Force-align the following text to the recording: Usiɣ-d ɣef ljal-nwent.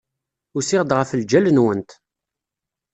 Usiɣ-d 0.57 0.91
ɣef 0.97 1.09
ljal-nwent. 1.19 1.89